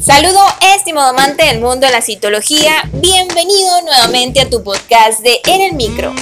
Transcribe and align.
Saludo 0.00 0.40
estimado 0.74 1.10
amante 1.10 1.44
del 1.44 1.60
mundo 1.60 1.86
de 1.86 1.92
la 1.92 2.00
citología, 2.00 2.88
bienvenido 2.90 3.82
nuevamente 3.82 4.40
a 4.40 4.48
tu 4.48 4.64
podcast 4.64 5.20
de 5.20 5.42
En 5.44 5.60
el 5.60 5.74
Micro. 5.74 6.14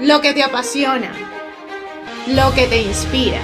lo 0.00 0.20
que 0.20 0.34
te 0.34 0.42
apasiona, 0.42 1.10
lo 2.26 2.52
que 2.54 2.66
te 2.66 2.82
inspira. 2.82 3.40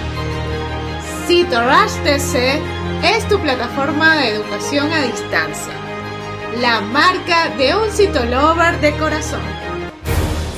CitoRush 1.27 2.03
TC 2.05 2.61
es 3.05 3.27
tu 3.29 3.39
plataforma 3.41 4.17
de 4.17 4.29
educación 4.29 4.93
a 4.93 5.03
distancia, 5.03 5.73
la 6.61 6.81
marca 6.81 7.49
de 7.57 7.75
un 7.75 7.91
citolover 7.91 8.79
de 8.81 8.95
corazón. 8.99 9.41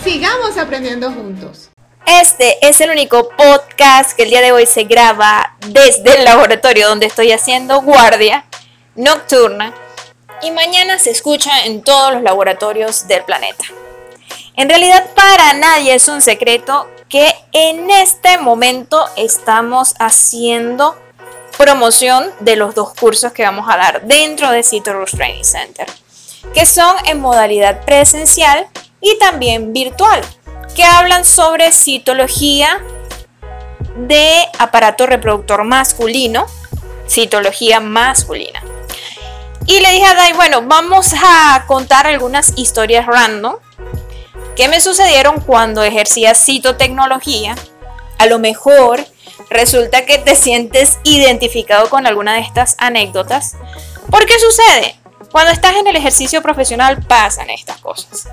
Sigamos 0.03 0.59
aprendiendo 0.59 1.12
juntos. 1.12 1.70
Este 2.06 2.58
es 2.67 2.81
el 2.81 2.91
único 2.91 3.31
podcast 3.31 4.17
que 4.17 4.25
el 4.25 4.31
día 4.31 4.41
de 4.41 4.53
hoy 4.53 4.67
se 4.67 4.84
graba 4.84 5.56
desde 5.69 6.19
el 6.19 6.25
laboratorio 6.25 6.89
donde 6.89 7.06
estoy 7.06 7.31
haciendo 7.33 7.81
guardia 7.83 8.45
nocturna 8.97 9.73
y 10.42 10.51
mañana 10.51 10.98
se 10.98 11.11
escucha 11.11 11.64
en 11.64 11.83
todos 11.83 12.14
los 12.14 12.23
laboratorios 12.23 13.06
del 13.06 13.23
planeta. 13.25 13.64
En 14.56 14.69
realidad 14.69 15.10
para 15.16 15.52
nadie 15.55 15.94
es 15.94 16.06
un 16.06 16.22
secreto 16.22 16.88
que 17.08 17.34
en 17.50 17.91
este 17.91 18.38
momento 18.38 19.05
estamos 19.16 19.94
haciendo 19.98 20.96
promoción 21.58 22.30
de 22.38 22.55
los 22.55 22.74
dos 22.77 22.94
cursos 22.94 23.33
que 23.33 23.42
vamos 23.42 23.69
a 23.69 23.77
dar 23.77 24.02
dentro 24.02 24.50
de 24.50 24.62
Citrus 24.62 25.11
Training 25.11 25.42
Center, 25.42 25.86
que 26.55 26.66
son 26.66 26.94
en 27.06 27.20
modalidad 27.20 27.84
presencial 27.84 28.69
y 29.00 29.19
también 29.19 29.72
virtual 29.72 30.20
que 30.77 30.84
hablan 30.84 31.24
sobre 31.24 31.72
citología 31.72 32.80
de 33.96 34.36
aparato 34.61 35.06
reproductor 35.06 35.64
masculino, 35.64 36.46
citología 37.08 37.80
masculina. 37.80 38.62
Y 39.66 39.80
le 39.80 39.91
dije 39.92 40.06
a 40.06 40.14
Dai, 40.14 40.33
bueno, 40.33 40.62
vamos 40.62 41.12
a 41.14 41.64
contar 41.66 42.06
algunas 42.06 42.56
historias 42.56 43.06
random 43.06 43.56
que 44.56 44.69
me 44.69 44.80
sucedieron 44.80 45.41
cuando 45.41 45.83
ejercía 45.83 46.34
citotecnología. 46.34 47.55
A 48.19 48.27
lo 48.27 48.38
mejor 48.38 49.05
resulta 49.50 50.06
que 50.06 50.19
te 50.19 50.36
sientes 50.36 50.98
identificado 51.05 51.91
con 51.91 52.06
alguna 52.06 52.34
de 52.34 52.41
estas 52.41 52.77
anécdotas. 52.78 53.56
¿Por 54.11 54.27
qué 54.27 54.34
sucede? 54.38 54.96
Cuando 55.33 55.52
estás 55.52 55.77
en 55.77 55.86
el 55.86 55.96
ejercicio 55.96 56.42
profesional 56.42 57.02
pasan 57.02 57.51
estas 57.51 57.79
cosas. 57.79 58.29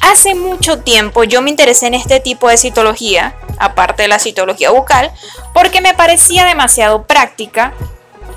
Hace 0.00 0.34
mucho 0.34 0.80
tiempo 0.80 1.24
yo 1.24 1.40
me 1.40 1.50
interesé 1.50 1.86
en 1.86 1.94
este 1.94 2.20
tipo 2.20 2.48
de 2.48 2.56
citología, 2.56 3.36
aparte 3.58 4.02
de 4.02 4.08
la 4.08 4.18
citología 4.18 4.70
bucal, 4.70 5.12
porque 5.54 5.80
me 5.80 5.94
parecía 5.94 6.44
demasiado 6.44 7.04
práctica. 7.06 7.72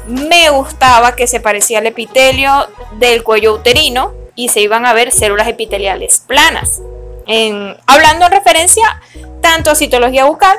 Me 0.07 0.49
gustaba 0.51 1.15
que 1.15 1.27
se 1.27 1.39
parecía 1.39 1.79
al 1.79 1.87
epitelio 1.87 2.67
del 2.99 3.23
cuello 3.23 3.55
uterino 3.55 4.13
y 4.35 4.49
se 4.49 4.61
iban 4.61 4.85
a 4.85 4.93
ver 4.93 5.11
células 5.11 5.47
epiteliales 5.47 6.23
planas. 6.25 6.81
hablando 7.87 8.25
en 8.25 8.31
referencia 8.31 9.01
tanto 9.41 9.71
a 9.71 9.75
citología 9.75 10.25
bucal 10.25 10.57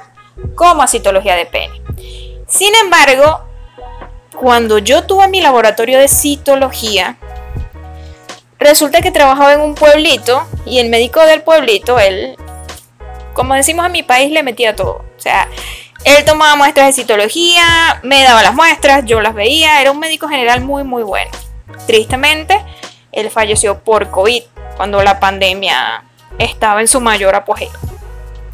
como 0.55 0.83
a 0.83 0.89
citología 0.89 1.37
de 1.37 1.47
pene. 1.47 1.81
Sin 2.49 2.75
embargo, 2.75 3.41
cuando 4.37 4.79
yo 4.79 5.05
tuve 5.05 5.29
mi 5.29 5.41
laboratorio 5.41 5.99
de 5.99 6.09
citología, 6.09 7.17
Resulta 8.59 9.03
que 9.03 9.11
trabajaba 9.11 9.53
en 9.53 9.61
un 9.61 9.75
pueblito 9.75 10.47
y 10.65 10.79
el 10.79 10.89
médico 10.89 11.21
del 11.21 11.43
pueblito, 11.43 11.99
él, 11.99 12.37
como 13.35 13.55
decimos 13.55 13.85
en 13.87 13.93
mi 13.93 14.03
país, 14.03 14.33
le 14.33 14.43
metía 14.43 14.75
todo. 14.75 15.05
O 15.17 15.21
sea, 15.21 15.49
él 16.05 16.25
tomaba 16.25 16.57
muestras 16.57 16.87
de 16.87 17.03
citología, 17.03 18.01
me 18.03 18.25
daba 18.25 18.43
las 18.43 18.55
muestras, 18.55 19.05
yo 19.05 19.21
las 19.21 19.35
veía, 19.35 19.81
era 19.83 19.91
un 19.91 19.99
médico 19.99 20.29
general 20.29 20.63
muy, 20.63 20.85
muy 20.85 21.03
bueno. 21.03 21.31
Tristemente, 21.87 22.65
él 23.17 23.31
falleció 23.31 23.81
por 23.81 24.11
COVID 24.11 24.43
cuando 24.77 25.03
la 25.03 25.19
pandemia 25.19 26.05
estaba 26.39 26.81
en 26.81 26.89
su 26.89 27.01
mayor 27.01 27.35
apogeo. 27.35 27.73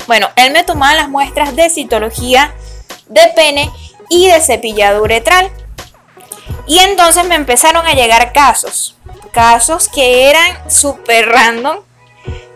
Bueno, 0.07 0.29
él 0.37 0.53
me 0.53 0.65
tomaba 0.65 0.95
las 0.95 1.09
muestras 1.09 1.55
de 1.55 1.69
citología 1.69 2.55
de 3.09 3.31
pene 3.37 3.71
y 4.09 4.29
de 4.29 4.41
cepillado 4.41 5.03
uretral. 5.03 5.51
Y 6.67 6.79
entonces 6.79 7.27
me 7.27 7.35
empezaron 7.35 7.87
a 7.87 7.93
llegar 7.93 8.33
casos 8.33 8.97
casos 9.33 9.89
que 9.89 10.31
eran 10.31 10.71
súper 10.71 11.29
random. 11.29 11.79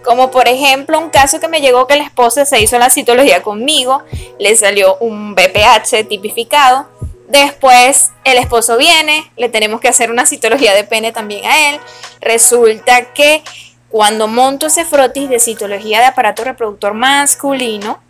Como 0.05 0.31
por 0.31 0.47
ejemplo 0.47 1.01
un 1.01 1.11
caso 1.11 1.41
que 1.41 1.49
me 1.49 1.61
llegó 1.61 1.89
que 1.89 1.97
la 1.97 2.05
esposa 2.05 2.45
se 2.45 2.61
hizo 2.61 2.79
la 2.79 2.91
citología 2.91 3.43
conmigo, 3.43 4.05
le 4.39 4.55
salió 4.55 4.97
un 4.99 5.35
BPH 5.35 6.07
tipificado. 6.09 6.87
Después 7.29 8.11
el 8.25 8.39
esposo 8.39 8.77
viene, 8.77 9.31
le 9.37 9.49
tenemos 9.49 9.81
que 9.81 9.89
hacer 9.89 10.11
una 10.11 10.27
citología 10.27 10.75
de 10.75 10.85
pene 10.85 11.13
también 11.13 11.45
a 11.45 11.71
él. 11.71 11.81
Resulta 12.21 13.13
que 13.13 13.43
cuando 13.89 14.29
monto 14.29 14.67
ese 14.67 14.85
frotis 14.85 15.29
de 15.29 15.41
citología 15.41 15.99
de 16.01 16.07
aparato 16.07 16.45
reproductor 16.45 16.95
masculino, 16.95 18.01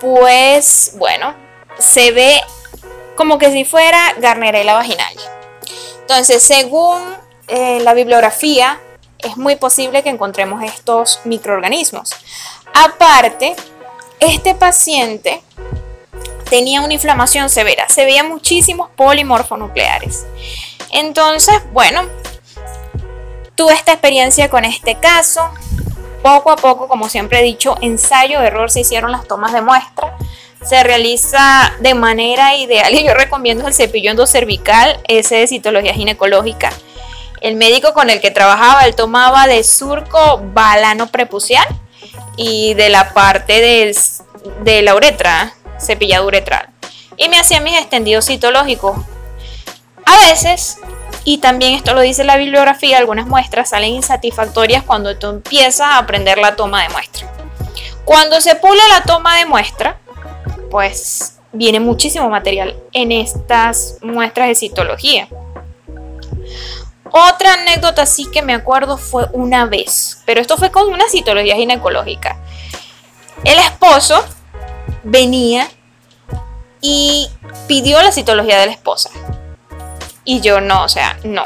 pues 0.00 0.92
bueno, 0.96 1.34
se 1.78 2.12
ve 2.12 2.40
como 3.16 3.38
que 3.38 3.50
si 3.50 3.64
fuera 3.64 4.14
garnerela 4.18 4.74
vaginal. 4.74 5.14
Entonces, 6.00 6.42
según 6.42 7.02
en 7.48 7.84
la 7.84 7.94
bibliografía 7.94 8.80
es 9.18 9.36
muy 9.36 9.56
posible 9.56 10.02
que 10.02 10.10
encontremos 10.10 10.62
estos 10.62 11.20
microorganismos. 11.24 12.14
Aparte, 12.74 13.56
este 14.20 14.54
paciente 14.54 15.42
tenía 16.48 16.80
una 16.80 16.94
inflamación 16.94 17.50
severa, 17.50 17.88
se 17.88 18.04
veían 18.04 18.28
muchísimos 18.28 18.90
polimorfonucleares. 18.96 20.26
Entonces, 20.90 21.60
bueno, 21.72 22.02
tuve 23.54 23.74
esta 23.74 23.92
experiencia 23.92 24.48
con 24.48 24.64
este 24.64 24.96
caso. 24.96 25.42
Poco 26.22 26.50
a 26.50 26.56
poco, 26.56 26.88
como 26.88 27.08
siempre 27.08 27.40
he 27.40 27.42
dicho, 27.42 27.76
ensayo, 27.80 28.40
error, 28.42 28.70
se 28.70 28.80
hicieron 28.80 29.12
las 29.12 29.28
tomas 29.28 29.52
de 29.52 29.60
muestra. 29.60 30.16
Se 30.64 30.82
realiza 30.82 31.72
de 31.80 31.94
manera 31.94 32.56
ideal 32.56 32.92
y 32.92 33.04
yo 33.04 33.14
recomiendo 33.14 33.66
el 33.68 33.74
cepillo 33.74 34.10
endocervical, 34.10 35.00
ese 35.06 35.36
de 35.36 35.46
citología 35.46 35.94
ginecológica 35.94 36.70
el 37.40 37.56
médico 37.56 37.92
con 37.92 38.10
el 38.10 38.20
que 38.20 38.30
trabajaba, 38.30 38.86
él 38.86 38.94
tomaba 38.94 39.46
de 39.46 39.62
surco 39.62 40.40
balano 40.52 41.08
prepucial 41.08 41.66
y 42.36 42.74
de 42.74 42.88
la 42.88 43.12
parte 43.14 43.92
de 44.62 44.82
la 44.82 44.94
uretra, 44.94 45.54
cepillado 45.78 46.26
uretral. 46.26 46.68
Y 47.16 47.28
me 47.28 47.38
hacía 47.38 47.60
mis 47.60 47.78
extendidos 47.78 48.26
citológicos. 48.26 48.96
A 50.04 50.18
veces, 50.28 50.78
y 51.24 51.38
también 51.38 51.74
esto 51.74 51.94
lo 51.94 52.00
dice 52.00 52.24
la 52.24 52.36
bibliografía, 52.36 52.98
algunas 52.98 53.26
muestras 53.26 53.70
salen 53.70 53.94
insatisfactorias 53.94 54.84
cuando 54.84 55.16
tú 55.16 55.28
empiezas 55.28 55.88
a 55.88 55.98
aprender 55.98 56.38
la 56.38 56.56
toma 56.56 56.82
de 56.82 56.88
muestra. 56.90 57.32
Cuando 58.04 58.40
se 58.40 58.54
pula 58.54 58.82
la 58.88 59.02
toma 59.02 59.36
de 59.36 59.46
muestra, 59.46 59.98
pues 60.70 61.38
viene 61.52 61.80
muchísimo 61.80 62.28
material 62.28 62.76
en 62.92 63.10
estas 63.12 63.98
muestras 64.02 64.48
de 64.48 64.54
citología. 64.54 65.28
Otra 67.10 67.54
anécdota 67.54 68.04
sí 68.04 68.26
que 68.32 68.42
me 68.42 68.54
acuerdo 68.54 68.98
fue 68.98 69.26
una 69.32 69.64
vez, 69.64 70.18
pero 70.26 70.40
esto 70.40 70.56
fue 70.56 70.70
con 70.70 70.88
una 70.88 71.08
citología 71.08 71.56
ginecológica. 71.56 72.36
El 73.44 73.58
esposo 73.58 74.24
venía 75.06 75.68
y 76.80 77.30
pidió 77.68 78.02
la 78.02 78.12
citología 78.12 78.58
de 78.60 78.66
la 78.66 78.72
esposa. 78.72 79.10
Y 80.24 80.40
yo 80.40 80.60
no, 80.60 80.84
o 80.84 80.88
sea, 80.88 81.18
no. 81.24 81.44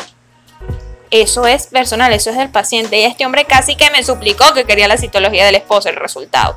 Eso 1.10 1.46
es 1.46 1.66
personal, 1.66 2.12
eso 2.12 2.30
es 2.30 2.36
del 2.36 2.50
paciente. 2.50 2.98
Y 2.98 3.04
este 3.04 3.26
hombre 3.26 3.44
casi 3.44 3.76
que 3.76 3.90
me 3.90 4.02
suplicó 4.02 4.54
que 4.54 4.64
quería 4.64 4.88
la 4.88 4.96
citología 4.96 5.44
del 5.44 5.56
esposo, 5.56 5.88
el 5.88 5.96
resultado. 5.96 6.56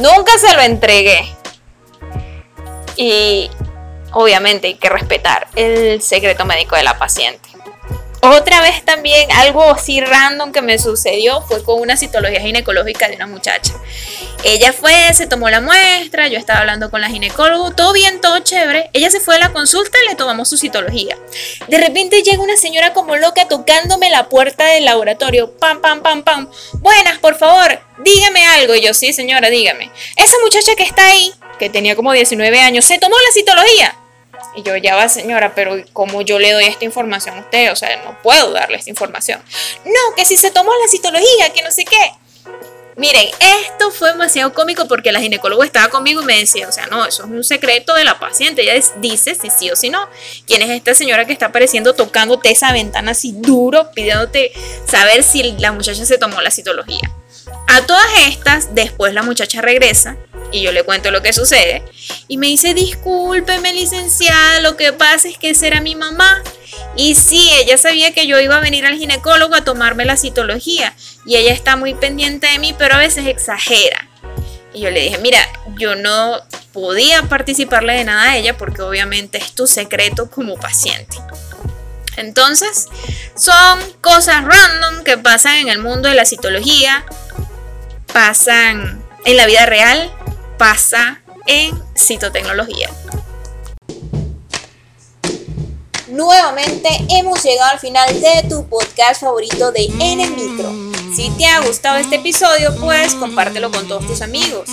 Nunca 0.00 0.32
se 0.38 0.54
lo 0.54 0.60
entregué. 0.60 1.34
Y 2.96 3.50
obviamente 4.12 4.68
hay 4.68 4.74
que 4.74 4.88
respetar 4.88 5.48
el 5.54 6.02
secreto 6.02 6.44
médico 6.44 6.76
de 6.76 6.82
la 6.82 6.98
paciente. 6.98 7.45
Otra 8.28 8.60
vez 8.60 8.84
también 8.84 9.30
algo 9.30 9.62
así 9.70 10.00
random 10.00 10.50
que 10.50 10.60
me 10.60 10.80
sucedió 10.80 11.42
fue 11.42 11.62
con 11.62 11.80
una 11.80 11.96
citología 11.96 12.40
ginecológica 12.40 13.06
de 13.06 13.14
una 13.14 13.28
muchacha. 13.28 13.72
Ella 14.42 14.72
fue, 14.72 15.14
se 15.14 15.28
tomó 15.28 15.48
la 15.48 15.60
muestra, 15.60 16.26
yo 16.26 16.36
estaba 16.36 16.58
hablando 16.58 16.90
con 16.90 17.00
la 17.00 17.08
ginecóloga, 17.08 17.76
todo 17.76 17.92
bien, 17.92 18.20
todo 18.20 18.40
chévere. 18.40 18.90
Ella 18.94 19.10
se 19.10 19.20
fue 19.20 19.36
a 19.36 19.38
la 19.38 19.52
consulta 19.52 19.96
y 20.02 20.08
le 20.08 20.16
tomamos 20.16 20.48
su 20.48 20.56
citología. 20.56 21.16
De 21.68 21.78
repente 21.78 22.24
llega 22.24 22.42
una 22.42 22.56
señora 22.56 22.92
como 22.92 23.14
loca 23.14 23.46
tocándome 23.46 24.10
la 24.10 24.28
puerta 24.28 24.64
del 24.66 24.86
laboratorio. 24.86 25.52
Pam, 25.52 25.80
pam, 25.80 26.02
pam, 26.02 26.24
pam. 26.24 26.50
Buenas, 26.80 27.18
por 27.18 27.36
favor, 27.36 27.80
dígame 27.98 28.44
algo. 28.44 28.74
Y 28.74 28.80
yo, 28.80 28.92
sí, 28.92 29.12
señora, 29.12 29.50
dígame. 29.50 29.92
Esa 30.16 30.36
muchacha 30.42 30.74
que 30.74 30.82
está 30.82 31.06
ahí, 31.06 31.32
que 31.60 31.70
tenía 31.70 31.94
como 31.94 32.12
19 32.12 32.58
años, 32.58 32.84
se 32.84 32.98
tomó 32.98 33.14
la 33.16 33.32
citología. 33.32 33.96
Y 34.56 34.62
yo, 34.62 34.74
ya 34.76 34.96
va 34.96 35.08
señora, 35.08 35.54
pero 35.54 35.76
¿cómo 35.92 36.22
yo 36.22 36.38
le 36.38 36.50
doy 36.52 36.64
esta 36.64 36.86
información 36.86 37.36
a 37.36 37.40
usted? 37.40 37.70
O 37.70 37.76
sea, 37.76 38.02
no 38.04 38.20
puedo 38.22 38.52
darle 38.52 38.78
esta 38.78 38.90
información. 38.90 39.40
No, 39.84 40.14
que 40.16 40.24
si 40.24 40.36
se 40.36 40.50
tomó 40.50 40.72
la 40.82 40.88
citología, 40.88 41.52
que 41.54 41.62
no 41.62 41.70
sé 41.70 41.84
qué. 41.84 42.12
Miren, 42.96 43.28
esto 43.38 43.90
fue 43.90 44.12
demasiado 44.12 44.54
cómico 44.54 44.88
porque 44.88 45.12
la 45.12 45.20
ginecóloga 45.20 45.66
estaba 45.66 45.88
conmigo 45.88 46.22
y 46.22 46.24
me 46.24 46.38
decía, 46.38 46.66
o 46.66 46.72
sea, 46.72 46.86
no, 46.86 47.04
eso 47.04 47.24
es 47.24 47.30
un 47.30 47.44
secreto 47.44 47.94
de 47.94 48.04
la 48.04 48.18
paciente. 48.18 48.62
Ella 48.62 48.82
dice 48.96 49.34
si 49.34 49.50
sí 49.50 49.70
o 49.70 49.76
si 49.76 49.90
no. 49.90 50.08
¿Quién 50.46 50.62
es 50.62 50.70
esta 50.70 50.94
señora 50.94 51.26
que 51.26 51.34
está 51.34 51.46
apareciendo 51.46 51.94
tocándote 51.94 52.50
esa 52.50 52.72
ventana 52.72 53.10
así 53.10 53.34
duro, 53.36 53.90
pidiéndote 53.92 54.52
saber 54.86 55.22
si 55.22 55.42
la 55.58 55.72
muchacha 55.72 56.06
se 56.06 56.16
tomó 56.16 56.40
la 56.40 56.50
citología? 56.50 57.12
A 57.68 57.84
todas 57.84 58.06
estas, 58.26 58.74
después 58.74 59.12
la 59.12 59.22
muchacha 59.22 59.60
regresa 59.60 60.16
y 60.52 60.62
yo 60.62 60.72
le 60.72 60.84
cuento 60.84 61.10
lo 61.10 61.22
que 61.22 61.32
sucede. 61.32 61.82
Y 62.28 62.38
me 62.38 62.46
dice, 62.46 62.74
discúlpeme 62.74 63.72
licenciada, 63.72 64.60
lo 64.60 64.76
que 64.76 64.92
pasa 64.92 65.28
es 65.28 65.38
que 65.38 65.50
esa 65.50 65.80
mi 65.80 65.94
mamá. 65.94 66.42
Y 66.96 67.14
sí, 67.14 67.50
ella 67.60 67.76
sabía 67.76 68.12
que 68.12 68.26
yo 68.26 68.40
iba 68.40 68.56
a 68.56 68.60
venir 68.60 68.86
al 68.86 68.96
ginecólogo 68.96 69.54
a 69.54 69.64
tomarme 69.64 70.04
la 70.04 70.16
citología. 70.16 70.94
Y 71.26 71.36
ella 71.36 71.52
está 71.52 71.76
muy 71.76 71.94
pendiente 71.94 72.46
de 72.46 72.58
mí, 72.58 72.74
pero 72.78 72.94
a 72.94 72.98
veces 72.98 73.26
exagera. 73.26 74.08
Y 74.72 74.80
yo 74.80 74.90
le 74.90 75.00
dije, 75.00 75.18
mira, 75.18 75.40
yo 75.78 75.94
no 75.94 76.40
podía 76.72 77.22
participarle 77.22 77.94
de 77.94 78.04
nada 78.04 78.32
a 78.32 78.36
ella 78.36 78.56
porque 78.56 78.82
obviamente 78.82 79.38
es 79.38 79.52
tu 79.52 79.66
secreto 79.66 80.30
como 80.30 80.56
paciente. 80.56 81.16
Entonces, 82.16 82.86
son 83.36 83.78
cosas 84.00 84.44
random 84.44 85.04
que 85.04 85.18
pasan 85.18 85.56
en 85.56 85.68
el 85.68 85.78
mundo 85.78 86.08
de 86.08 86.14
la 86.14 86.24
citología, 86.24 87.04
pasan 88.12 89.02
en 89.24 89.36
la 89.36 89.46
vida 89.46 89.66
real, 89.66 90.10
pasa 90.58 91.20
en 91.46 91.80
citotecnología. 91.94 92.90
Nuevamente 96.08 96.88
hemos 97.10 97.42
llegado 97.42 97.72
al 97.72 97.78
final 97.78 98.08
de 98.20 98.48
tu 98.48 98.66
podcast 98.68 99.20
favorito 99.20 99.72
de 99.72 99.84
En 100.00 100.20
el 100.20 100.30
Micro. 100.30 100.72
Si 101.14 101.30
te 101.30 101.46
ha 101.46 101.60
gustado 101.60 101.98
este 101.98 102.16
episodio, 102.16 102.74
pues 102.76 103.14
compártelo 103.14 103.70
con 103.70 103.86
todos 103.88 104.06
tus 104.06 104.22
amigos. 104.22 104.68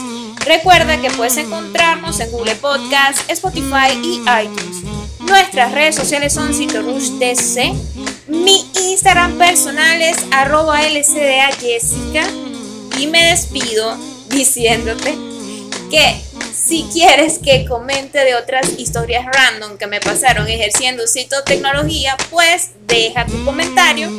Recuerda 0.46 1.02
que 1.02 1.10
puedes 1.12 1.38
encontrarnos 1.38 2.20
en 2.20 2.32
Google 2.32 2.56
Podcast, 2.56 3.30
Spotify 3.30 3.92
y 4.04 4.22
iTunes. 4.42 4.84
Nuestras 5.20 5.72
redes 5.72 5.96
sociales 5.96 6.34
son 6.34 6.54
CitoRushDC. 6.54 7.74
Mi 8.28 8.66
Instagram 8.90 9.38
personal 9.38 10.02
es 10.02 10.18
arroba 10.32 10.80
Jessica. 10.80 12.28
Y 13.00 13.08
me 13.08 13.32
despido 13.32 13.98
diciéndote 14.30 15.33
que 15.94 16.16
si 16.52 16.88
quieres 16.92 17.38
que 17.38 17.66
comente 17.66 18.26
de 18.26 18.34
otras 18.34 18.80
historias 18.80 19.28
random 19.32 19.78
que 19.78 19.86
me 19.86 20.00
pasaron 20.00 20.48
ejerciendo 20.48 21.06
citotecnología, 21.06 22.18
pues 22.32 22.72
deja 22.88 23.28
tu 23.28 23.46
comentario. 23.46 24.10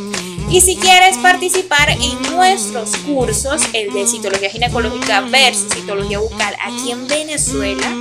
Y 0.52 0.60
si 0.60 0.76
quieres 0.76 1.16
participar 1.16 1.90
en 1.90 2.22
nuestros 2.30 2.96
cursos, 2.98 3.60
el 3.72 3.92
de 3.92 4.06
citología 4.06 4.50
ginecológica 4.50 5.22
versus 5.22 5.74
citología 5.74 6.20
bucal 6.20 6.54
aquí 6.64 6.92
en 6.92 7.08
Venezuela, 7.08 7.92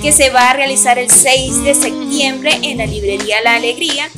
que 0.00 0.12
se 0.12 0.30
va 0.30 0.50
a 0.50 0.52
realizar 0.52 0.96
el 0.96 1.10
6 1.10 1.64
de 1.64 1.74
septiembre 1.74 2.60
en 2.62 2.78
la 2.78 2.86
librería 2.86 3.40
La 3.42 3.56
Alegría, 3.56 4.08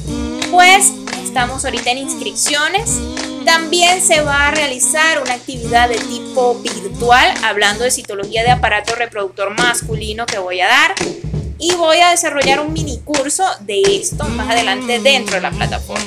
pues 0.50 0.92
estamos 1.24 1.64
ahorita 1.64 1.92
en 1.92 1.98
inscripciones 1.98 3.00
también 3.46 4.02
se 4.02 4.20
va 4.22 4.48
a 4.48 4.50
realizar 4.50 5.22
una 5.22 5.34
actividad 5.34 5.88
de 5.88 5.98
tipo 5.98 6.56
virtual, 6.56 7.32
hablando 7.44 7.84
de 7.84 7.92
citología 7.92 8.42
de 8.42 8.50
aparato 8.50 8.94
reproductor 8.96 9.56
masculino 9.56 10.26
que 10.26 10.38
voy 10.38 10.60
a 10.60 10.66
dar. 10.66 10.94
Y 11.58 11.72
voy 11.76 11.98
a 11.98 12.10
desarrollar 12.10 12.60
un 12.60 12.72
mini 12.74 12.98
curso 12.98 13.44
de 13.60 13.80
esto 13.80 14.24
más 14.24 14.50
adelante 14.50 14.98
dentro 14.98 15.36
de 15.36 15.40
la 15.40 15.52
plataforma. 15.52 16.04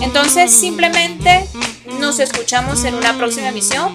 Entonces 0.00 0.50
simplemente 0.50 1.46
nos 2.00 2.18
escuchamos 2.18 2.82
en 2.84 2.94
una 2.94 3.16
próxima 3.16 3.48
emisión. 3.48 3.94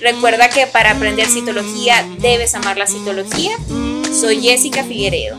Recuerda 0.00 0.48
que 0.48 0.66
para 0.68 0.92
aprender 0.92 1.26
citología 1.26 2.06
debes 2.18 2.54
amar 2.54 2.78
la 2.78 2.86
citología. 2.86 3.56
Soy 4.18 4.40
Jessica 4.40 4.84
Figueredo. 4.84 5.36